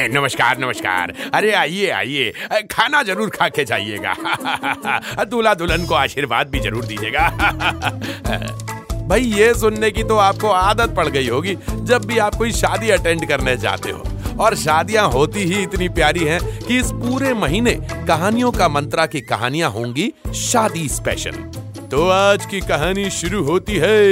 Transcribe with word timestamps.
नमस्कार 0.08 0.58
नमस्कार। 0.58 1.12
अरे, 1.34 1.52
आइए 1.52 1.88
आइए। 1.90 2.32
खाना 2.70 3.02
ज़रूर 3.02 3.30
खा 3.30 3.48
के 3.48 3.64
जाइएगा। 3.64 5.24
दूल्हा 5.24 5.54
दुल्हन 5.54 5.86
को 5.86 5.94
आशीर्वाद 5.94 6.48
भी 6.48 6.60
ज़रूर 6.60 6.84
दीजिएगा। 6.84 7.28
भाई, 9.08 9.20
ये 9.20 9.52
सुनने 9.54 9.90
की 9.90 10.04
तो 10.04 10.16
आपको 10.16 10.48
आदत 10.48 10.94
पड़ 10.96 11.06
गई 11.08 11.28
होगी, 11.28 11.56
जब 11.72 12.04
भी 12.04 12.18
आप 12.18 12.34
कोई 12.34 12.52
शादी 12.52 12.90
अटेंड 12.90 13.28
करने 13.28 13.56
जाते 13.56 13.90
हो। 13.90 14.04
और 14.40 14.54
शादियाँ 14.54 15.08
होती 15.08 15.40
ही 15.40 15.62
इतनी 15.62 15.88
प्यारी 15.88 16.24
हैं 16.24 16.40
कि 16.58 16.78
इस 16.78 16.92
पूरे 16.92 17.34
महीने 17.34 17.72
कहानियों 18.06 18.52
का 18.52 18.68
मंत्रा 18.68 19.06
की 19.06 19.20
कहानियाँ 19.20 19.70
होंगी 19.70 20.12
शादी 20.34 20.88
स्पेशल। 20.88 21.69
तो 21.90 22.08
आज 22.08 22.44
की 22.46 22.60
कहानी 22.60 23.08
शुरू 23.10 23.42
होती 23.44 23.76
है 23.76 24.02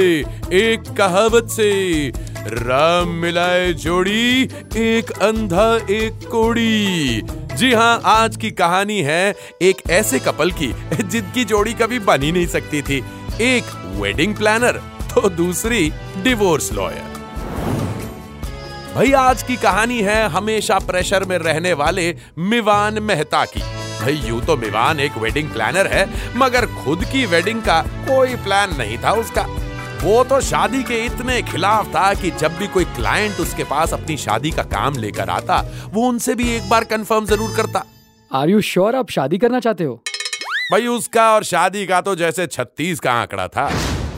एक 0.53 0.89
कहावत 0.97 1.49
से। 1.49 1.69
राम 2.47 3.09
मिलाए 3.15 3.71
जोड़ी, 3.73 4.49
एक 4.77 5.11
अंधा, 5.21 5.67
एक 5.89 6.27
कोड़ी। 6.31 7.21
जी 7.55 7.71
हाँ 7.73 8.01
आज 8.05 8.35
की 8.35 8.51
कहानी 8.51 9.01
है 9.01 9.33
एक 9.61 9.81
ऐसे 9.89 10.19
कपल 10.19 10.51
की, 10.51 10.71
जिनकी 11.03 11.45
जोड़ी 11.45 11.73
कभी 11.73 11.99
बन 12.01 12.23
ही 12.23 12.31
नहीं 12.31 12.47
सकती 12.47 12.81
थी। 12.81 13.03
एक 13.41 13.71
वेडिंग 14.01 14.35
प्लानर 14.35 14.81
तो 15.13 15.29
दूसरी 15.29 15.89
डिवोर्स 16.17 16.71
लॉयर 16.73 17.17
भाई, 18.95 19.11
आज 19.13 19.43
की 19.43 19.55
कहानी 19.55 20.01
है 20.01 20.27
हमेशा 20.29 20.79
प्रेशर 20.81 21.23
में 21.23 21.37
रहने 21.37 21.73
वाले 21.73 22.15
मिवान 22.37 23.03
मेहता 23.03 23.45
की। 23.47 23.78
भाई 24.01 24.13
यूँ 24.25 24.41
तो 24.41 24.55
मिवान 24.57 24.99
एक 24.99 25.17
वेडिंग 25.17 25.49
प्लानर 25.51 25.87
है 25.87 26.05
मगर 26.37 26.65
खुद 26.75 27.03
की 27.05 27.25
वेडिंग 27.27 27.61
का 27.61 27.81
कोई 28.07 28.35
प्लान 28.43 28.75
नहीं 28.77 28.97
था 28.97 29.11
उसका। 29.15 29.45
वो 30.03 30.23
तो 30.23 30.39
शादी 30.41 30.83
के 30.83 30.97
इतने 31.05 31.41
खिलाफ 31.43 31.87
था 31.95 32.13
कि 32.13 32.31
जब 32.33 32.57
भी 32.57 32.67
कोई 32.67 32.85
क्लाइंट 32.95 33.39
उसके 33.39 33.63
पास 33.65 33.93
अपनी 33.93 34.17
शादी 34.17 34.51
का 34.51 34.63
काम 34.65 34.97
लेकर 34.97 35.29
आता 35.29 35.59
वो 35.93 36.07
उनसे 36.09 36.35
भी 36.35 36.49
एक 36.55 36.69
बार 36.69 36.83
कंफर्म 36.85 37.25
ज़रूर 37.25 37.55
करता। 37.55 37.83
आर 38.31 38.49
यू 38.49 38.61
श्योर 38.63 38.95
आप 38.95 39.09
शादी 39.09 39.37
करना 39.37 39.59
चाहते 39.59 39.83
हो? 39.83 39.95
भाई 40.71 40.87
उसका 40.87 41.29
और 41.33 41.43
शादी 41.43 41.85
का 41.85 41.99
तो 42.01 42.15
जैसे 42.15 42.45
छत्तीस 42.47 42.99
का 42.99 43.13
आंकड़ा 43.13 43.47
था 43.47 43.69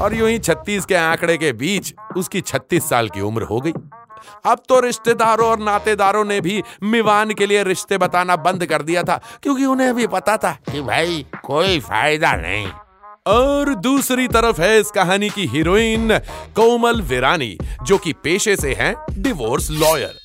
और 0.01 0.13
यूँ 0.15 0.29
ही 0.29 0.39
छत्तीस 0.39 0.85
के 0.85 0.95
आंकड़े 0.95 1.37
के 1.37 1.51
बीच 1.55 1.93
उसकी 2.17 2.41
छत्तीस 2.41 2.89
साल 2.89 3.09
की 3.09 3.21
उम्र 3.21 3.43
हो 3.43 3.59
गई। 3.59 3.73
अब 4.45 4.63
तो 4.69 4.79
रिश्तेदारों 4.79 5.49
और 5.49 5.59
नातेदारों 5.59 6.23
ने 6.25 6.39
भी 6.41 6.61
मिवान 6.83 7.33
के 7.33 7.45
लिए 7.45 7.63
रिश्ते 7.63 7.97
बताना 7.97 8.35
बंद 8.35 8.65
कर 8.65 8.81
दिया 8.81 9.03
था, 9.03 9.19
क्योंकि 9.43 9.65
उन्हें 9.65 9.93
भी 9.95 10.07
पता 10.07 10.37
था 10.37 10.51
कि 10.71 10.81
भाई 10.81 11.25
कोई 11.43 11.79
फ़ायदा 11.79 12.33
नहीं। 12.35 12.67
और 13.27 13.73
दूसरी 13.75 14.27
तरफ़ 14.27 14.61
है 14.61 14.79
इस 14.79 14.91
कहानी 14.91 15.29
की 15.29 15.45
हीरोइन 15.47 16.17
कोमल 16.55 17.01
विरानी, 17.01 17.57
जो 17.83 17.97
कि 17.97 18.13
पेशे 18.13 18.55
से 18.55 18.73
हैं 18.73 18.95
डिवोर्स 19.13 19.69
लॉयर। 19.71 20.19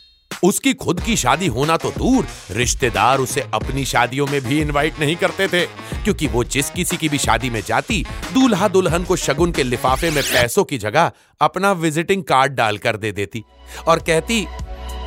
उसकी 0.44 0.72
खुद 0.74 1.00
की 1.00 1.16
शादी 1.16 1.46
होना 1.46 1.76
तो 1.76 1.90
दूर 1.90 2.26
रिश्तेदार 2.50 3.18
उसे 3.18 3.40
अपनी 3.54 3.84
शादियों 3.84 4.26
में 4.26 4.40
भी 4.40 4.60
इनवाइट 4.60 5.00
नहीं 5.00 5.16
करते 5.16 5.48
थे। 5.48 5.64
क्योंकि 6.04 6.26
वो 6.26 6.44
जिस 6.44 6.70
किसी 6.70 6.96
की 6.96 7.08
भी 7.08 7.18
शादी 7.18 7.50
में 7.50 7.60
जाती 7.66 8.04
दूल्हा 8.34 8.68
दुल्हन 8.68 9.04
को 9.04 9.16
शगुन 9.16 9.52
के 9.52 9.62
लिफाफे 9.62 10.10
में 10.10 10.22
पैसों 10.22 10.64
की 10.64 10.78
जगह 10.78 11.10
अपना 11.40 11.72
विजिटिंग 11.72 12.22
कार्ड 12.22 12.52
डालकर 12.52 12.96
दे 12.96 13.12
देती 13.12 13.44
और 13.88 13.98
कहती 13.98 14.46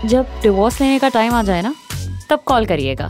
जब 0.05 0.39
डिवोर्स 0.41 0.81
लेने 0.81 0.99
का 0.99 1.09
टाइम 1.09 1.33
आ 1.33 1.43
जाए 1.43 1.61
ना 1.61 1.73
तब 2.29 2.43
कॉल 2.45 2.65
करिएगा। 2.65 3.07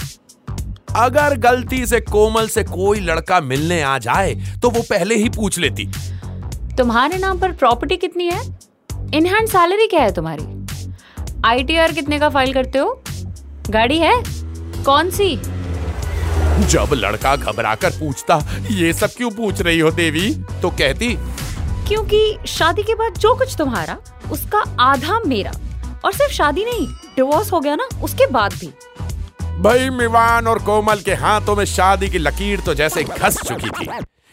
अगर 0.95 1.37
गलती 1.37 1.85
से 1.85 1.99
कोमल 2.01 2.47
से 2.47 2.63
कोई 2.63 2.99
लड़का 2.99 3.39
मिलने 3.41 3.81
आ 3.81 3.97
जाए 3.97 4.33
तो 4.61 4.69
वो 4.69 4.81
पहले 4.81 5.15
ही 5.15 5.29
पूछ 5.29 5.59
लेती। 5.59 5.85
तुम्हारे 6.77 7.17
नाम 7.17 7.39
पर 7.39 7.51
प्रॉपर्टी 7.51 7.97
कितनी 7.97 8.25
है? 8.25 8.41
इन 9.13 9.25
हैंड 9.25 9.47
सैलरी 9.47 9.87
क्या 9.87 10.01
है 10.01 10.13
तुम्हारी? 10.13 10.43
आईटीआर 11.45 11.91
कितने 11.91 12.17
का 12.19 12.29
फ़ाइल 12.29 12.53
करते 12.53 12.79
हो? 12.79 13.01
गाड़ी 13.69 13.97
है? 13.99 14.13
कौन 14.85 15.09
सी? 15.09 15.35
जब 16.65 16.93
लड़का 16.93 17.35
घबराकर 17.35 17.89
पूछता 17.89 18.37
ये 18.71 18.91
सब 18.93 19.09
क्यों 19.17 19.29
पूछ 19.31 19.61
रही 19.61 19.79
हो 19.79 19.91
देवी? 19.91 20.33
तो 20.61 20.69
कहती 20.71 21.07
क्योंकि 21.87 22.37
शादी 22.47 22.83
के 22.83 22.95
बाद 22.95 23.17
जो 23.17 23.33
कुछ 23.35 23.55
तुम्हारा 23.57 23.97
उसका 24.31 24.63
आधा 24.79 25.19
मेरा। 25.25 25.51
और 26.05 26.13
सिर्फ़ 26.13 26.33
शादी 26.33 26.65
नहीं 26.65 26.87
डिवोर्स 27.15 27.51
हो 27.53 27.59
गया 27.59 27.75
ना 27.75 27.87
उसके 28.03 28.27
बाद 28.27 28.53
भी। 28.53 28.67
भाई 29.61 29.89
मिवान 29.89 30.47
और 30.47 30.59
कोमल 30.59 31.01
के 31.01 31.13
हाथों 31.13 31.55
में 31.55 31.65
शादी 31.65 32.09
की 32.09 32.17
लकीर 32.17 32.59
तो 32.59 32.73
जैसे 32.73 33.03
घस 33.03 33.41
चुकी 33.47 33.69
थी। 33.69 33.89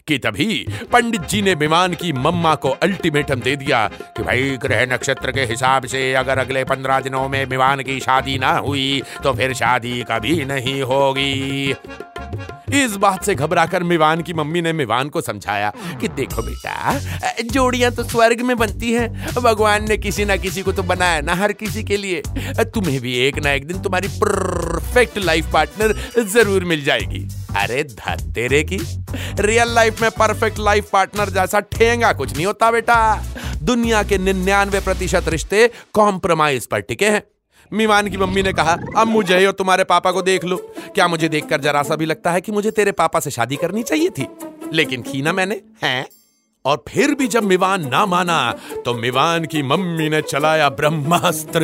कि 0.09 0.19
तभी 0.19 0.67
पंडित 0.93 1.21
जी 1.21 1.41
ने 1.43 1.55
विमान 1.55 1.95
की 1.95 2.13
मम्मा 2.13 2.55
को 2.55 2.71
अल्टीमेटम 2.83 3.41
दे 3.41 3.55
दिया 3.57 3.87
कि 4.17 4.23
भाई, 4.23 4.57
ग्रह 4.57 4.85
नक्षत्र 4.87 5.33
के 5.33 5.45
हिसाब 5.45 5.87
से 5.87 6.13
अगर 6.15 6.39
अगले 6.39 6.65
पंद्रह 6.65 7.01
दिनों 7.01 7.29
में 7.29 7.45
विमान 7.45 7.83
की 7.83 7.99
शादी 8.01 8.39
ना 8.39 8.53
हुई 8.59 9.03
तो 9.23 9.33
फिर 9.33 9.55
शादी 9.55 10.03
कभी 10.03 10.45
नहीं 10.45 10.81
होगी। 10.83 11.75
इस 12.75 12.97
बात 12.97 13.25
से 13.25 13.35
घबराकर 13.35 13.83
मिवान 13.83 14.23
की 14.23 14.35
मम्मी 14.35 14.61
ने 14.63 14.73
मिवान 14.73 15.09
को 15.09 15.21
समझाया 15.21 15.73
कि 16.01 16.09
देखो 16.09 16.43
बेटा, 16.43 17.43
जोड़ियाँ 17.43 17.91
तो 17.93 18.05
स्वर्ग 18.05 18.41
में 18.41 18.57
बनती 18.57 18.93
हैं। 18.93 19.35
भगवान 19.35 19.89
ने 19.89 19.97
किसी 19.97 20.25
ना 20.25 20.37
किसी 20.37 20.63
को 20.63 20.73
तो 20.73 20.83
बनाया 20.83 21.21
ना 21.21 21.35
हर 21.35 21.53
किसी 21.55 21.85
के 21.85 21.97
लिए। 21.97 22.23
तुम्हें 22.65 23.01
भी 23.01 23.17
एक 23.19 23.39
ना 23.39 23.53
एक 23.53 23.67
दिन 23.67 23.83
तुम्हारी 23.83 24.09
परफेक्ट 24.19 25.19
लाइफ 25.19 25.53
पार्टनर 25.53 25.95
ज़रूर 26.25 26.65
मिल 26.65 26.85
जाएगी। 26.85 27.27
अरे 27.57 27.83
तेरे 27.85 28.63
की। 28.63 28.79
रियल 29.41 29.75
लाइफ 29.75 30.03
में 30.03 30.11
परफेक्ट 30.11 30.59
लाइफ 30.59 30.91
पार्टनर 30.93 31.31
जैसा 31.31 31.61
ठेंगा 31.73 32.13
कुछ 32.13 32.35
नहीं 32.37 32.47
होता 32.47 32.71
बेटा। 32.71 32.99
दुनिया 33.63 34.03
के 34.03 34.19
निन्यानवे 34.19 34.81
प्रतिशत 34.81 35.29
रिश्ते 35.29 35.71
कॉम्प्रोमाइज 35.95 36.67
पर 36.67 36.81
टिके 36.81 37.09
हैं। 37.09 37.23
मीमान 37.73 38.09
की 38.09 38.17
मम्मी 38.17 38.43
ने 38.43 38.53
कहा, 38.53 38.77
अब 38.97 39.07
मुझे 39.07 39.45
और 39.47 39.53
तुम्हारे 39.53 39.85
पापा 39.85 40.11
को 40.13 40.23
देख 40.23 40.45
लो। 40.45 40.57
क्या 40.95 41.09
मुझे 41.09 41.29
देखकर 41.29 41.61
जरा 41.61 41.83
सा 41.83 41.97
भी 41.97 42.07
लगता 42.07 42.31
है 42.31 42.41
कि 42.41 42.53
मुझे 42.53 42.71
तेरे 42.71 42.93
पापा 42.93 43.21
से 43.21 43.31
शादी 43.31 43.57
करनी 43.57 43.83
चाहिए 43.83 44.11
थी? 44.11 44.27
लेकिन 44.73 45.03
की 45.03 45.23
ना 45.23 45.33
मैंने, 45.33 45.61
हैं? 45.83 46.07
और 46.65 46.83
फिर 46.89 47.15
भी 47.15 47.27
जब 47.27 47.43
मिवान 47.43 47.87
ना 47.89 48.05
माना 48.07 48.39
तो 48.85 48.95
मिवान 48.95 49.45
की 49.45 49.63
मम्मी 49.63 50.09
ने 50.09 50.21
चलाया 50.23 50.69
ब्रह्मास्त्र। 50.69 51.63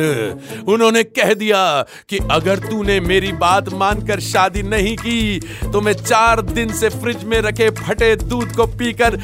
उन्होंने 0.67 1.03
कह 1.03 1.33
दिया 1.33 1.63
कि 2.09 2.17
अगर 2.31 2.59
तूने 2.59 2.99
मेरी 2.99 3.31
बात 3.33 3.69
मानकर 3.69 4.19
शादी 4.19 4.63
नहीं 4.63 4.95
की 4.97 5.39
तो 5.73 5.81
मैं 5.81 5.93
चार 5.93 6.41
दिन 6.41 6.73
से 6.73 6.89
फ्रिज 6.89 7.23
में 7.23 7.39
रखे 7.41 7.69
फटे 7.69 8.15
दूध 8.15 8.55
को 8.55 8.65
पीकर 8.77 9.17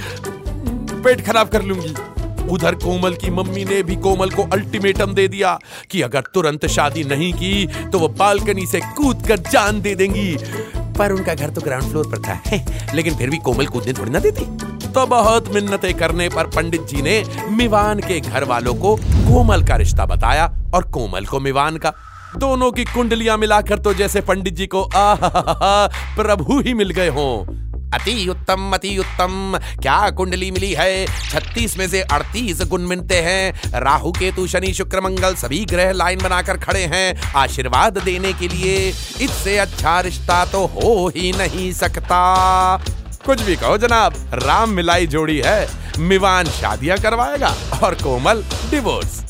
पेट 1.03 1.25
खराब 1.25 1.49
कर 1.49 1.63
लूँगी। 1.63 1.93
उधर 2.49 2.75
कोमल 2.75 3.13
की 3.13 3.29
मम्मी 3.29 3.65
ने 3.65 3.81
भी 3.83 3.95
कोमल 3.95 4.29
को 4.29 4.43
अल्टीमेटम 4.43 5.13
दे 5.13 5.27
दिया 5.27 5.57
कि 5.91 6.01
अगर 6.01 6.21
तुरंत 6.33 6.65
शादी 6.67 7.03
नहीं 7.03 7.33
की 7.33 7.67
तो 7.89 7.99
वो 7.99 8.07
बालकनी 8.07 8.65
से 8.65 8.79
कूद 8.97 9.27
कर 9.27 9.39
जान 9.51 9.81
दे 9.81 9.95
देंगी। 9.95 10.35
पर 10.97 11.11
उनका 11.11 11.33
घर 11.33 11.49
तो 11.49 11.61
ग्राउंड 11.61 11.91
फ्लोर 11.91 12.07
पर 12.07 12.19
था, 12.19 12.41
लेकिन 12.95 13.15
फिर 13.15 13.29
भी 13.29 13.37
कोमल 13.37 13.65
कूदने 13.65 13.93
थोड़ी 13.93 14.11
ना 14.11 14.19
देती। 14.19 14.45
तो 14.89 15.05
बहुत 15.05 15.53
मिन्नतें 15.53 15.93
करने 15.93 16.29
पर 16.29 16.47
पंडित 16.47 16.81
जी 16.81 17.01
ने 17.01 17.23
मिवान 17.51 17.99
के 17.99 18.19
घर 18.19 18.43
वालों 18.43 18.73
को 18.75 18.95
कोमल 18.95 19.63
का 19.63 19.75
रिश्ता 19.75 20.05
बताया 20.05 20.45
और 20.73 20.83
कोमल 20.83 21.25
को 21.25 21.39
मिवान 21.39 21.77
का। 21.77 21.93
दोनों 22.37 22.71
की 22.71 22.83
कुंडलियाँ 22.83 23.37
मिलाकर 23.37 23.79
तो 23.79 23.93
जैसे 23.93 24.21
पंडित 24.21 24.53
जी 24.53 24.67
को 24.67 24.83
आ 24.83 25.15
प्रभु 26.15 26.59
ही 26.59 26.73
मिल 26.73 26.89
गए 26.89 27.09
हों। 27.09 27.68
अति 27.93 28.27
उत्तम 28.29 28.71
अति 28.73 28.97
उत्तम 28.97 29.57
क्या 29.81 30.09
कुंडली 30.09 30.49
मिली 30.51 30.71
है? 30.73 31.05
छत्तीस 31.29 31.77
में 31.77 31.87
से 31.87 32.01
अड़तीस 32.01 32.61
गुण 32.61 32.81
मिलते 32.81 33.15
हैं। 33.15 33.71
राहु, 33.81 34.11
केतु, 34.11 34.45
शनि, 34.47 34.73
शुक्र, 34.73 35.01
मंगल 35.01 35.35
सभी 35.35 35.63
ग्रह 35.65 35.91
लाइन 35.91 36.19
बनाकर 36.19 36.57
खड़े 36.57 36.83
हैं 36.85 37.31
आशीर्वाद 37.35 37.97
देने 37.97 38.33
के 38.33 38.47
लिए। 38.47 38.77
इससे 39.21 39.57
अच्छा 39.57 39.99
रिश्ता 40.01 40.43
तो 40.45 40.65
हो 40.65 41.07
ही 41.15 41.31
नहीं 41.31 41.71
सकता। 41.73 42.21
कुछ 43.25 43.41
भी 43.41 43.55
कहो 43.55 43.77
जनाब, 43.77 44.13
राम 44.33 44.69
मिलाई 44.69 45.07
जोड़ी 45.07 45.41
है। 45.45 45.67
मिवान 45.99 46.45
शादियाँ 46.51 46.97
करवाएगा 46.97 47.55
और 47.83 47.95
कोमल 47.95 48.43
डिवोर्स 48.71 49.21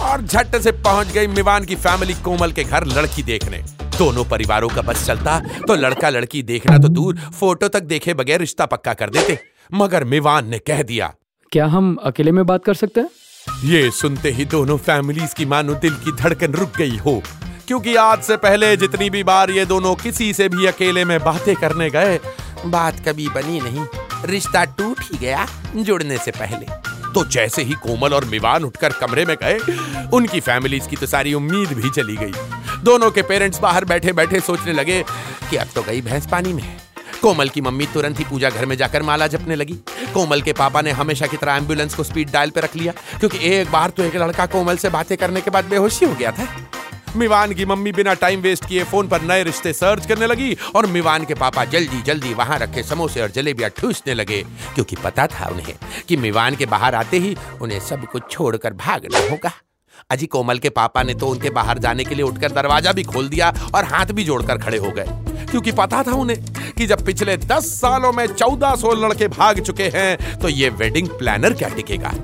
और 0.00 0.22
झट 0.22 0.56
से 0.56 0.72
पहुँच 0.72 1.12
गई 1.12 1.26
मिवान 1.26 1.64
की 1.64 1.76
फैमिली 1.76 2.14
कोमल 2.14 2.52
के 2.52 2.64
घर 2.64 2.86
लड़की 2.88 3.22
देखने। 3.22 3.62
दोनों 3.98 4.24
परिवारों 4.24 4.68
का 4.68 4.82
बस 4.82 5.06
चलता 5.06 5.38
तो 5.68 5.74
लड़का 5.76 6.08
लड़की 6.10 6.42
देखना 6.42 6.78
तो 6.78 6.88
दूर 6.88 7.16
फ़ोटो 7.30 7.68
तक 7.68 7.82
देखे 7.84 8.14
बगैर 8.14 8.40
रिश्ता 8.40 8.66
पक्का 8.66 8.94
कर 8.94 9.10
देते 9.10 9.38
मगर 9.72 10.04
मिवान 10.04 10.48
ने 10.48 10.58
कह 10.58 10.82
दिया। 10.82 11.12
क्या 11.52 11.66
हम 11.66 11.94
अकेले 12.02 12.32
में 12.32 12.44
बात 12.46 12.64
कर 12.64 12.74
सकते 12.74 13.00
हैं? 13.00 13.08
ये 13.64 13.90
सुनते 13.90 14.30
ही 14.30 14.44
दोनों 14.46 14.76
फैमिलीज़ 14.78 15.34
की 15.34 15.46
मानो 15.46 15.74
दिल 15.76 15.94
की 15.94 16.12
धड़कन 16.12 16.52
रुक 16.52 16.76
गई 16.76 16.96
हो 16.96 17.22
क्योंकि 17.68 17.94
आज 17.96 18.22
से 18.22 18.36
पहले 18.36 18.76
जितनी 18.76 19.08
भी 19.10 19.22
बार 19.24 19.50
ये 19.50 19.64
दोनों 19.66 19.94
किसी 19.94 20.32
से 20.32 20.48
भी 20.48 20.66
अकेले 20.66 21.04
में 21.04 21.18
बातें 21.24 21.54
करने 21.56 21.88
गए 21.90 22.18
बात 22.66 23.00
कभी 23.08 23.28
बनी 23.28 23.60
नहीं 23.60 23.86
रिश्ता 24.26 24.64
टूट 24.78 25.00
ही 25.02 25.18
गया 25.18 25.46
जुड़ने 25.76 26.18
से 26.18 26.30
पहले। 26.30 26.66
तो 27.14 27.24
जैसे 27.26 27.62
ही 27.62 27.72
कोमल 27.82 28.14
और 28.14 28.24
मिवान 28.24 28.64
उठकर 28.64 28.92
कमरे 28.92 29.24
में 29.24 29.36
गए 29.42 29.58
उनकी 30.14 30.40
फैमिलीज़ 30.40 30.88
की 30.88 30.96
तो 30.96 31.06
सारी 31.06 31.34
उम्मीद 31.34 31.72
भी 31.72 31.90
चली 31.90 32.16
गई। 32.16 32.32
दोनों 32.84 33.10
के 33.10 33.22
पेरेंट्स 33.22 33.60
बाहर 33.60 33.84
बैठे 33.84 34.12
बैठे 34.12 34.40
सोचने 34.40 34.72
लगे 34.72 35.02
कि 35.50 35.56
अब 35.56 35.68
तो 35.74 35.82
गई 35.82 36.00
भैंस 36.00 36.26
पानी 36.26 36.52
में। 36.52 36.64
कोमल 37.22 37.48
की 37.48 37.60
मम्मी 37.60 37.86
तुरंत 37.86 38.18
ही 38.18 38.24
पूजा 38.24 38.50
घर 38.50 38.66
में 38.66 38.76
जाकर 38.76 39.02
माला 39.02 39.26
जपने 39.26 39.56
लगी। 39.56 39.74
कोमल 40.14 40.42
के 40.42 40.52
पापा 40.52 40.80
ने 40.82 40.90
हमेशा 40.92 41.26
की 41.26 41.36
तरह 41.36 41.54
एंबुलेंस 41.54 41.94
को 41.94 42.02
स्पीड 42.04 42.30
डायल 42.30 42.50
पे 42.50 42.60
रख 42.60 42.76
लिया, 42.76 42.92
क्योंकि 43.18 43.38
एक 43.48 43.70
बार 43.70 43.90
तो 43.90 44.02
एक 44.02 44.16
लड़का 44.16 44.46
कोमल 44.46 44.76
से 44.76 44.88
बातें 44.88 45.16
करने 45.18 45.40
के 45.40 45.50
बाद 45.50 45.64
बेहोशी 45.64 46.06
हो 46.06 46.14
गया 46.14 46.32
था। 46.32 46.46
मिवान 47.16 47.52
की 47.54 47.64
मम्मी 47.64 47.92
बिना 47.92 48.14
टाइम 48.14 48.40
वेस्ट 48.40 48.64
किए 48.64 48.84
फ़ोन 48.84 49.08
पर 49.08 49.22
नए 49.22 49.42
रिश्ते 49.42 49.72
सर्च 49.72 50.06
करने 50.06 50.26
लगी 50.26 50.56
और 50.74 50.86
मिवान 50.86 51.24
के 51.24 51.34
पापा 51.34 51.64
जल्दी 51.66 52.02
जल्दी 52.02 52.34
वहाँ 52.34 52.58
रखे 52.58 52.82
समोसे 52.82 53.22
और 53.22 53.30
जलेबियाँ 53.30 53.70
ठूसने 53.76 54.14
लगे, 54.14 54.42
क्योंकि 54.74 54.96
पता 54.96 55.26
था 55.26 55.46
उन्हें 55.46 55.74
कि 56.08 56.16
मिवान 56.16 56.56
के 56.56 56.66
बाहर 56.66 56.94
आते 56.94 57.18
ही 57.18 57.36
उन्हें 57.60 57.80
सब 57.80 58.06
कुछ 58.06 58.30
छोड़कर 58.30 58.72
भागना 58.74 59.28
होगा। 59.30 59.52
अजी 60.10 60.26
कोमल 60.26 60.58
के 60.58 60.68
पापा 60.70 61.02
ने 61.02 61.14
तो 61.14 61.26
उनके 61.26 61.50
बाहर 61.50 61.78
जाने 61.78 62.04
के 62.04 62.14
लिए 62.14 62.24
उठकर 62.24 62.52
दरवाज़ा 62.52 62.92
भी 62.92 63.02
खोल 63.04 63.28
दिया 63.28 63.52
और 63.74 63.84
हाथ 63.84 64.12
भी 64.12 64.24
जोड़कर 64.24 64.58
खड़े 64.58 64.78
हो 64.78 64.90
गए। 64.90 65.06
क्योंकि 65.50 65.72
पता 65.72 66.02
था 66.02 66.14
उन्हें 66.14 66.72
कि 66.72 66.86
जब 66.86 67.04
पिछले 67.06 67.36
दस 67.36 67.68
सालों 67.80 68.12
में 68.12 68.26
चौदह 68.26 68.74
सौ 68.76 68.92
लड़के 68.96 69.28
भाग 69.28 69.60
चुके 69.60 69.84
हैं 69.94 70.38
तो 70.40 70.48
ये 70.48 70.68
वेडिंग 70.70 71.08
प्लानर 71.08 71.52
क्या 71.52 71.68
टिकेगा? 71.68 72.14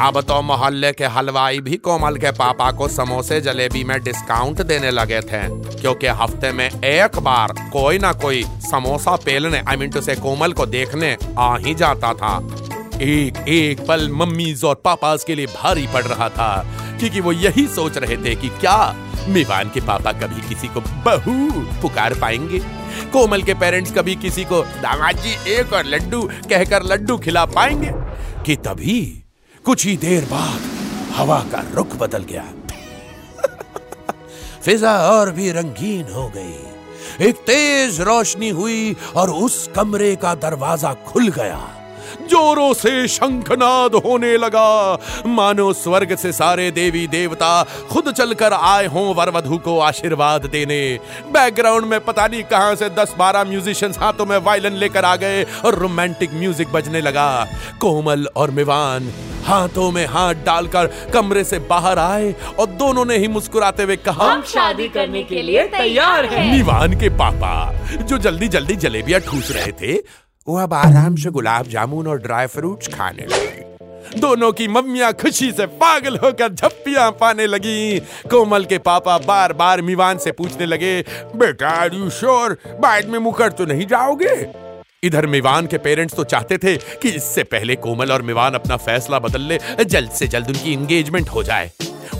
अब 0.00 0.20
तो 0.20 0.40
मोहल्ले 0.42 0.92
के 0.92 1.04
हलवाई 1.06 1.60
भी 1.60 1.76
कोमल 1.76 2.16
के 2.16 2.30
पापा 2.32 2.70
को 2.72 2.86
समोसे, 2.88 3.40
जलेबी 3.40 3.82
में 3.84 3.98
डिस्काउंट 4.02 4.60
देने 4.62 4.90
लगे 4.90 5.20
थे, 5.20 5.42
क्योंकि 5.72 6.06
हफ़्ते 6.06 6.52
में 6.52 6.68
एक 6.68 7.18
बार 7.18 7.52
कोई 7.72 7.98
ना 7.98 8.12
कोई 8.14 8.44
समोसा 8.70 9.16
पेलने 9.16 9.62
आई 9.68 9.76
मीन 9.76 9.90
टू 9.90 10.00
से 10.00 10.14
कोमल 10.16 10.52
को 10.52 10.66
देखने 10.68 11.16
आ 11.38 11.56
ही 11.56 11.74
जाता 11.74 12.12
था। 12.14 12.36
एक 13.02 13.48
एक 13.48 13.86
पल 13.86 14.08
मम्मीज 14.12 14.64
और 14.64 14.80
पापाज 14.84 15.24
के 15.24 15.34
लिए 15.34 15.46
भारी 15.48 15.86
पड़ 15.86 16.04
रहा 16.04 16.28
था। 16.28 16.50
क्योंकि 16.98 17.20
वो 17.20 17.32
यही 17.32 17.66
सोच 17.66 17.98
रहे 17.98 18.16
थे 18.16 18.34
कि 18.34 18.48
क्या 18.48 18.96
मिवान 19.28 19.70
के 19.74 19.80
पापा 19.80 20.12
कभी 20.12 20.48
किसी 20.48 20.68
को 20.68 20.80
बहू 20.80 21.50
पुकार 21.82 22.14
पाएँगे? 22.14 22.58
कोमल 23.12 23.42
के 23.42 23.54
पेरेंट्स 23.54 23.92
कभी 23.92 24.14
किसी 24.16 24.44
को 24.44 24.62
दामाद 24.62 25.16
जी, 25.16 25.52
एक 25.52 25.72
और 25.72 25.84
लड्डू 25.84 26.22
कहकर 26.50 26.82
लड्डू 26.82 27.18
खिला 27.18 27.44
पाएँगे? 27.44 27.92
कि 28.46 28.56
तभी 28.56 29.24
कुछ 29.64 29.86
ही 29.86 29.96
देर 29.96 30.24
बाद 30.24 30.60
हवा 31.14 31.44
का 31.52 31.64
रुख 31.74 31.96
बदल 31.96 32.22
गया। 32.22 32.44
फिजा 34.62 34.92
और 34.92 35.30
भी 35.30 35.52
रंगीन 35.52 36.12
हो 36.12 36.32
गई। 36.36 36.64
एक 37.20 37.34
तेज 37.34 38.00
रोशनी 38.00 38.48
हुई 38.48 38.96
और 39.16 39.30
उस 39.30 39.70
कमरे 39.76 40.16
का 40.16 40.34
दरवाज़ा 40.34 40.94
खुल 40.94 41.28
गया। 41.28 41.77
जोरों 42.28 42.72
से 42.74 43.06
शंखनाद 43.08 43.94
होने 44.04 44.36
लगा। 44.36 44.98
मानो 45.28 45.72
स्वर्ग 45.74 46.16
से 46.16 46.32
सारे 46.32 46.70
देवी 46.72 47.06
देवता 47.08 47.62
खुद 47.90 48.12
चलकर 48.12 48.52
आए 48.52 48.86
हों 48.86 49.14
वर 49.14 49.30
वधु 49.30 49.58
को 49.58 49.78
आशीर्वाद 49.80 50.46
देने। 50.46 50.80
बैकग्राउंड 51.32 51.86
में 51.86 52.00
पता 52.00 52.26
नहीं 52.26 52.42
कहाँ 52.46 52.74
से 52.74 52.88
दस 52.92 53.14
बारह 53.18 53.44
म्यूजिशियंस 53.44 53.98
हाथों 53.98 54.26
में 54.26 54.36
वायलिन 54.38 54.76
लेकर 54.76 55.04
आ 55.04 55.14
गए 55.16 55.42
और 55.64 55.78
रोमांटिक 55.78 56.34
म्यूज़िक 56.34 56.72
बजने 56.72 57.00
लगा। 57.00 57.46
कोमल 57.80 58.26
और 58.36 58.50
मिवान 58.50 59.12
हाथों 59.44 59.90
में 59.92 60.04
हाथ 60.06 60.34
डालकर 60.44 60.86
कमरे 61.12 61.42
से 61.44 61.58
बाहर 61.68 61.98
आए 61.98 62.34
और 62.58 62.66
दोनों 62.78 63.04
ने 63.04 63.16
ही 63.16 63.28
मुस्कुराते 63.28 63.82
हुए 63.82 63.96
कहा 63.98 64.30
हम 64.32 64.42
शादी 64.44 64.88
करने 64.88 65.22
के 65.22 65.42
लिए 65.42 65.66
तैयार 65.68 66.24
हैं। 66.24 66.52
निवान 66.52 66.98
के 67.00 67.08
पापा 67.18 67.54
जो 67.98 68.18
जल्दी 68.18 68.48
जल्दी 68.48 68.76
जलेबियाँ 68.76 69.20
ठूस 69.20 69.50
रहे 69.50 69.72
थे 69.72 69.96
वो 70.48 70.56
अब 70.56 70.74
आराम 70.74 71.16
से 71.16 71.30
गुलाब 71.30 71.66
जामुन 71.66 72.06
और 72.06 72.18
ड्राई 72.18 72.46
फ्रूट्स 72.46 72.88
खाने 72.88 73.24
लगे। 73.26 74.20
दोनों 74.20 74.52
की 74.52 74.68
मम्मियाँ 74.68 75.12
खुशी 75.12 75.50
से 75.52 75.66
पागल 75.66 76.16
होकर 76.16 76.52
झप्पियाँ 76.52 77.10
पाने 77.10 77.46
लगी। 77.46 77.98
कोमल 78.30 78.64
के 78.64 78.78
पापा 78.78 79.18
बार 79.18 79.52
बार 79.52 79.82
मिवान 79.82 80.18
से 80.18 80.32
पूछने 80.32 80.66
लगे, 80.66 81.00
बेटा 81.36 81.84
यू 81.84 82.08
श्योर 82.10 82.56
बाद 82.80 83.08
में 83.08 83.18
मुकर 83.18 83.52
तो 83.52 83.64
नहीं 83.64 83.86
जाओगे? 83.86 84.34
इधर 85.02 85.26
मिवान 85.26 85.66
के 85.66 85.78
पेरेंट्स 85.78 86.14
तो 86.14 86.22
चाहते 86.24 86.56
थे 86.58 86.76
कि 87.02 87.08
इससे 87.08 87.42
पहले 87.42 87.74
कोमल 87.76 88.12
और 88.12 88.22
मिवान 88.22 88.54
अपना 88.54 88.76
फैसला 88.76 89.18
बदल 89.18 89.40
ले 89.40 89.58
जल्द 89.84 90.10
से 90.10 90.26
जल्द 90.28 90.48
उनकी 90.48 90.72
एंगेजमेंट 90.72 91.28
हो 91.28 91.42
जाए। 91.42 91.70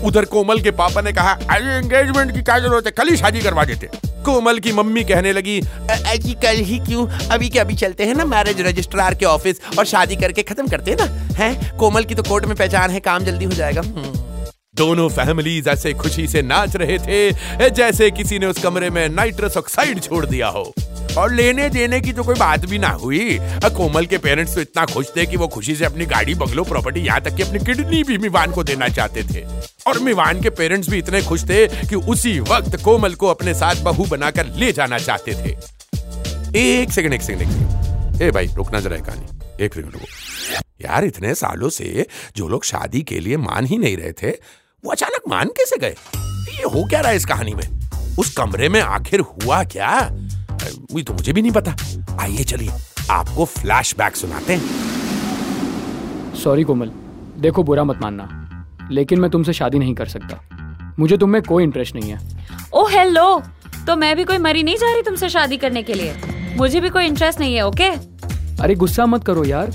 उधर 0.05 0.25
कोमल 0.25 0.61
के 0.61 0.71
पापा 0.71 1.01
ने 1.01 1.11
कहा 1.13 1.31
अरे 1.49 1.75
एंगेजमेंट 1.77 2.31
की 2.33 2.41
क्या 2.41 2.57
ज़रूरत 2.59 2.85
है? 2.85 2.91
कल 2.91 3.09
ही 3.09 3.17
शादी 3.17 3.39
करवा 3.39 3.65
देते। 3.65 3.89
कोमल 4.25 4.59
की 4.59 4.71
मम्मी 4.71 5.03
कहने 5.03 5.33
लगी 5.33 5.59
अजी 5.59 6.33
कल 6.33 6.63
ही 6.63 6.79
क्यों? 6.79 7.07
अभी 7.31 7.49
के 7.49 7.59
अभी 7.59 7.75
चलते 7.75 8.05
हैं 8.05 8.15
ना 8.15 8.25
मैरिज 8.25 8.61
रजिस्ट्रार 8.61 9.15
के 9.15 9.25
ऑफ़िस 9.25 9.61
और 9.79 9.85
शादी 9.85 10.15
करके 10.15 10.43
खत्म 10.43 10.67
करते 10.67 10.91
हैं 10.91 10.97
ना? 10.97 11.35
हैं? 11.35 11.77
कोमल 11.77 12.03
की 12.03 12.15
तो 12.15 12.23
कोर्ट 12.23 12.45
में 12.45 12.55
पहचान 12.57 12.91
है, 12.91 12.99
काम 12.99 13.23
जल्दी 13.23 13.45
हो 13.45 13.51
जाएगा। 13.51 13.81
हम्म। 13.81 14.18
दोनों 14.79 15.07
फैमिलीज़ 15.09 15.69
ऐसे 15.69 15.93
खुशी 15.93 16.27
से 16.27 16.41
नाच 16.41 16.75
रहे 16.75 16.97
थे 16.99 17.69
जैसे 17.69 18.09
किसी 18.11 18.39
ने 18.39 18.45
उस 18.45 18.61
कमरे 18.63 18.89
में 18.89 19.07
नाइट्रस 19.09 19.57
ऑक्साइड 19.57 19.99
छोड़ 20.01 20.25
दिया 20.25 20.47
हो। 20.47 20.73
और 21.17 21.33
लेने 21.33 21.69
देने 21.69 21.99
की 22.01 22.11
तो 22.13 22.23
कोई 22.23 22.35
बात 22.35 22.65
भी 22.65 22.77
ना 22.79 22.89
हुई। 22.95 23.37
कोमल 23.75 24.05
के 24.05 24.17
पेरेंट्स 24.17 24.53
तो 24.55 24.61
इतना 24.61 24.85
खुश 24.85 25.07
थे 25.17 25.25
कि 25.25 25.37
वो 25.37 25.47
खुशी 25.47 25.75
से 25.75 25.85
अपनी 25.85 26.05
गाड़ी, 26.05 26.33
बंगलो 26.35 26.63
प्रॉपर्टी 26.63 26.99
यहाँ 26.99 27.21
तक 27.21 27.35
कि 27.35 27.43
अपनी 27.43 27.59
किडनी 27.59 28.03
भी 28.03 28.17
मिवान 28.17 28.51
को 28.51 28.63
देना 28.63 28.87
चाहते 28.89 29.23
थे। 29.23 29.43
और 29.87 29.99
मिवान 29.99 30.41
के 30.41 30.49
पेरेंट्स 30.51 30.89
भी 30.89 30.97
इतने 30.97 31.21
खुश 31.21 31.43
थे 31.43 31.67
कि 31.67 31.95
उसी 31.95 32.39
वक्त 32.39 32.81
कोमल 32.83 33.13
को 33.13 33.27
अपने 33.27 33.53
साथ 33.53 33.83
बहू 33.83 34.05
बनाकर 34.05 34.53
ले 34.55 34.71
जाना 34.71 34.97
चाहते 34.99 35.33
थे। 35.35 35.57
एक 36.57 36.91
सेकंड 36.91 37.13
एक 37.13 37.21
सेकंड 37.21 37.41
एक 37.41 37.47
सेकंड 37.47 38.21
ए 38.21 38.31
भाई, 38.31 38.47
रुकना 38.47 38.79
जरा 38.79 38.97
कहानी। 38.99 39.65
एक 39.65 39.73
सेकंड 39.73 39.93
रुको। 39.93 40.05
यार, 40.81 41.05
इतने 41.05 41.33
सालों 41.35 41.69
से 41.69 42.05
जो 42.35 42.47
लोग 42.47 42.63
शादी 42.65 43.01
के 43.01 43.19
लिए 43.19 43.37
मान 43.37 43.65
ही 43.65 43.77
नहीं 43.77 43.97
रहे 43.97 44.11
थे 44.13 44.31
वो 44.85 44.91
अचानक 44.91 45.21
मान 45.29 45.47
कैसे 45.57 45.77
गए? 45.77 45.95
ये 46.49 46.63
हो 46.63 46.83
क्या 46.89 46.99
रहा 46.99 47.09
है 47.09 47.17
इस 47.17 47.25
कहानी 47.25 47.53
में? 47.53 47.63
उस 48.19 48.33
कमरे 48.35 48.69
में 48.69 48.79
आखिर 48.81 49.19
हुआ 49.19 49.63
क्या? 49.63 49.89
वही 50.91 51.03
तो 51.03 51.13
मुझे 51.13 51.33
भी 51.33 51.41
नहीं 51.41 51.51
पता। 51.51 51.75
आइए 52.19 52.43
चलिए 52.43 52.71
आपको 53.11 53.45
फ्लैशबैक 53.45 54.15
सुनाते 54.15 54.53
हैं। 54.53 56.35
सॉरी 56.35 56.63
कोमल। 56.63 56.91
देखो 57.37 57.63
बुरा 57.63 57.83
मत 57.83 57.99
मानना। 58.01 58.27
लेकिन 58.91 59.19
मैं 59.19 59.29
तुमसे 59.31 59.53
शादी 59.53 59.79
नहीं 59.79 59.95
कर 59.95 60.05
सकता। 60.05 60.95
मुझे 60.99 61.17
तुम 61.17 61.29
में 61.29 61.41
कोई 61.41 61.63
इंटरेस्ट 61.63 61.95
नहीं 61.95 62.11
है। 62.11 62.19
ओ 62.73 62.87
हेलो 62.87 63.41
तो 63.87 63.95
मैं 63.95 64.15
भी 64.15 64.23
कोई 64.23 64.37
मरी 64.37 64.63
नहीं 64.63 64.75
जा 64.75 64.93
रही 64.93 65.01
तुमसे 65.01 65.29
शादी 65.29 65.57
करने 65.57 65.83
के 65.83 65.93
लिए। 65.93 66.15
मुझे 66.57 66.79
भी 66.79 66.89
कोई 66.89 67.05
इंटरेस्ट 67.05 67.39
नहीं 67.39 67.55
है 67.55 67.65
ओके 67.67 67.89
अरे 68.63 68.75
गुस्सा 68.75 69.05
मत 69.05 69.23
करो 69.23 69.43
यार। 69.43 69.71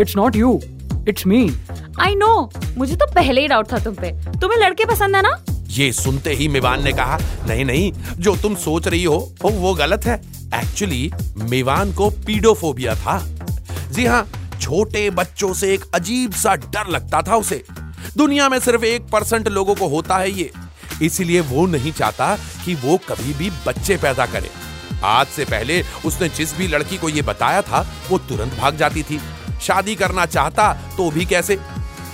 It's 0.00 0.16
not 0.16 0.36
you 0.36 0.60
it's 1.08 1.26
me 1.26 1.50
I 2.00 2.14
know 2.14 2.50
मुझे 2.78 2.96
तो 2.96 3.06
पहले 3.06 3.40
ही 3.40 3.48
डाउट 3.48 3.72
था 3.72 3.78
तुम 3.78 3.94
पे। 3.94 4.10
तुम्हें 4.40 4.58
लड़के 4.58 4.84
पसंद 4.84 5.16
है 5.16 5.22
ना? 5.22 5.36
ये 5.68 5.92
सुनते 5.92 6.34
ही 6.34 6.48
मिवान 6.48 6.84
ने 6.84 6.92
कहा, 6.92 7.18
नहीं 7.46 7.64
नहीं, 7.64 7.92
जो 8.16 8.36
तुम 8.36 8.54
सोच 8.54 8.88
रही 8.88 9.04
हो, 9.04 9.34
वो 9.42 9.74
गलत 9.74 10.04
है। 10.06 10.14
एक्चुअली 10.54 11.10
मिवान 11.36 11.92
को 11.92 12.10
पीडोफोबिया 12.10 12.94
था। 12.94 13.18
जी 13.90 14.06
हाँ 14.06 14.26
छोटे 14.60 15.10
बच्चों 15.10 15.52
से 15.54 15.72
एक 15.74 15.84
अजीब 15.94 16.32
सा 16.32 16.54
डर 16.54 16.88
लगता 16.88 17.22
था 17.22 17.36
उसे। 17.36 17.64
दुनिया 18.16 18.48
में 18.48 18.58
सिर्फ़ 18.58 18.84
एक 18.84 19.02
परसेंट 19.02 19.48
लोगों 19.48 19.74
को 19.74 19.88
होता 19.88 20.16
है 20.16 20.30
ये। 20.30 20.50
इसलिए 21.02 21.40
वो 21.40 21.66
नहीं 21.66 21.92
चाहता 21.92 22.36
कि 22.64 22.74
वो 22.74 22.96
कभी 23.08 23.34
भी 23.34 23.50
बच्चे 23.66 23.96
पैदा 23.96 24.26
करे। 24.26 24.50
आज 25.04 25.26
से 25.26 25.44
पहले 25.44 25.82
उसने 26.06 26.28
जिस 26.28 26.56
भी 26.56 26.66
लड़की 26.66 26.96
को 26.96 27.08
ये 27.08 27.22
बताया 27.22 27.62
था, 27.62 27.86
वो 28.10 28.18
तुरंत 28.18 28.54
भाग 28.54 28.76
जाती 28.76 29.02
थी। 29.02 29.20
शादी 29.62 29.94
करना 29.94 30.26
चाहता 30.26 30.72
तो 30.96 31.10
भी 31.10 31.24
कैसे? 31.24 31.58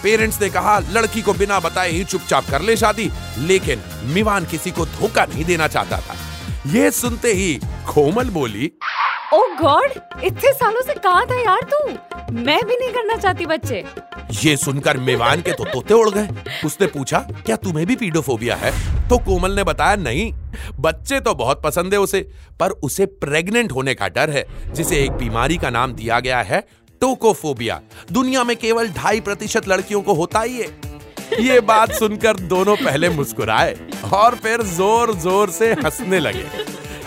पेरेंट्स 0.02 0.40
ने 0.42 0.49
कहा 0.50 0.78
लड़की 0.90 1.23
को 1.23 1.33
बिना 1.33 1.61
बताए 1.61 1.90
ही 1.90 2.04
चुपचाप 2.04 2.50
कर 2.50 2.62
ले 2.62 2.76
शादी 2.76 3.11
लेकिन 3.38 3.83
मिवान 4.14 4.45
किसी 4.45 4.71
को 4.71 4.87
धोखा 4.88 5.25
नहीं 5.25 5.45
देना 5.45 5.69
चाहता 5.69 5.99
था। 5.99 6.16
ये 6.66 6.90
सुनते 6.90 7.33
ही 7.33 7.54
कोमल 7.88 8.30
बोली 8.30 8.73
ओ 9.35 9.40
गॉड 9.61 9.92
इतने 10.25 10.52
सालों 10.52 10.80
से 10.83 10.95
कहा 10.95 11.25
था 11.25 11.40
यार 11.40 11.66
तू? 11.73 11.78
मैं 12.33 12.64
भी 12.66 12.76
नहीं 12.76 12.90
करना 12.92 13.16
चाहती 13.16 13.47
बच्चे. 13.47 13.85
ये 14.42 14.57
सुनकर 14.57 14.97
मेवान 14.99 15.40
के 15.40 15.52
तो 15.52 15.64
तोते 15.64 15.95
उड़ 15.95 16.11
गए। 16.11 16.28
उसने 16.64 16.87
पूछा 16.87 17.19
क्या 17.47 17.57
तुम्हें 17.57 17.87
भी 17.87 17.97
पीडोफोबिया 17.97 18.57
है? 18.57 18.73
तो 19.09 19.19
कोमल 19.19 19.52
ने 19.52 19.64
बताया 19.64 19.97
नहीं 19.97 20.33
बच्चे 20.80 21.21
तो 21.21 21.35
बहुत 21.35 21.62
पसंद 21.62 21.92
है 21.92 22.00
उसे 22.00 22.21
पर 22.61 22.71
उसे 22.83 23.07
प्रेग्नेंट 23.23 23.73
होने 23.73 23.95
का 23.95 24.09
डर 24.09 24.30
है 24.30 24.45
जिसे 24.73 25.02
एक 25.04 25.12
बीमारी 25.12 25.57
का 25.57 25.71
नाम 25.71 25.92
दिया 25.92 26.21
गया 26.21 26.40
है 26.42 26.64
टोकोफोबिया 27.00 27.80
दुनिया 28.12 28.45
में 28.45 28.57
केवल 28.57 28.88
ढाई 28.92 29.21
प्रतिशत 29.21 29.69
लड़कियों 29.69 30.00
को 30.02 30.14
होता 30.14 30.40
ही 30.40 30.59
है। 30.59 30.69
ये 31.40 31.61
बात 31.62 31.92
सुनकर 31.92 32.37
दोनों 32.49 32.76
पहले 32.76 33.09
मुस्कुराए 33.11 33.76
और 34.12 34.35
फिर 34.37 34.62
ज़ोर 34.69 35.14
ज़ोर 35.16 35.50
से 35.50 35.73
हंसने 35.75 36.19
लगे, 36.21 36.45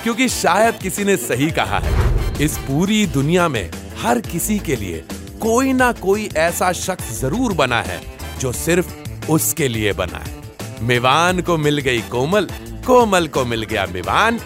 क्योंकि 0.03 0.27
शायद 0.29 0.75
किसी 0.75 1.03
ने 1.03 1.17
सही 1.19 1.49
कहा 1.51 1.79
है। 1.79 2.41
इस 2.41 2.57
पूरी 2.59 3.05
दुनिया 3.09 3.47
में 3.49 3.69
हर 3.97 4.19
किसी 4.21 4.57
के 4.59 4.75
लिए 4.75 5.03
कोई 5.41 5.73
ना 5.73 5.91
कोई 5.93 6.29
ऐसा 6.37 6.71
शख्स 6.73 7.19
ज़रूर 7.19 7.53
बना 7.53 7.81
है, 7.81 8.01
जो 8.39 8.51
सिर्फ़ 8.53 9.29
उसके 9.31 9.67
लिए 9.67 9.93
बना 9.93 10.17
है। 10.19 10.41
मिवान 10.83 11.41
को 11.41 11.57
मिल 11.59 11.77
गई 11.79 12.01
कोमल 12.09 12.47
कोमल 12.85 13.27
को 13.27 13.45
मिल 13.45 13.63
गया 13.63 13.85
मिवान। 13.85 14.37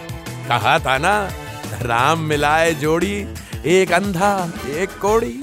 कहा 0.47 0.77
था 0.79 0.97
ना, 0.97 1.17
राम 1.81 2.19
मिलाए 2.23 2.73
जोड़ी 2.75 3.15
एक 3.67 3.91
अंधा 3.91 4.31
एक 4.81 4.89
कोड़ी 4.99 5.33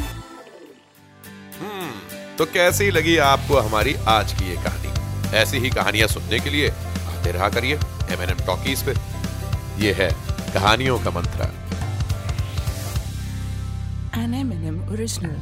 हम्म 1.61 2.37
तो 2.37 2.45
कैसी 2.52 2.90
लगी 2.90 3.16
आपको 3.25 3.59
हमारी 3.61 3.95
आज 4.09 4.33
की 4.33 4.49
ये 4.49 4.57
कहानी 4.64 5.37
ऐसी 5.38 5.59
ही 5.59 5.71
कहानियाँ 5.71 6.09
सुनने 6.09 6.38
के 6.40 6.50
लिए 6.50 6.69
आते 6.69 7.33
रहा 7.33 7.49
करिए 7.49 7.75
एम 8.14 8.23
एन 8.23 8.31
एम 8.31 8.47
टॉकीज 8.47 8.83
पे 8.83 8.95
ये 9.85 9.93
है 9.99 10.11
कहानियों 10.54 10.99
का 10.99 11.11
मंत्र 11.11 11.50
An 14.14 14.33
original. 14.90 15.37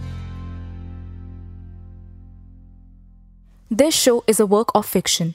This 3.71 3.95
show 3.95 4.25
is 4.27 4.41
a 4.41 4.47
work 4.47 4.71
of 4.75 4.87
fiction. 4.87 5.35